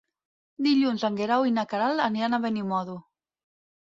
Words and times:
Dilluns 0.67 1.03
en 1.09 1.19
Guerau 1.19 1.45
i 1.49 1.53
na 1.57 1.65
Queralt 1.73 2.05
aniran 2.05 2.39
a 2.39 2.39
Benimodo. 2.47 2.97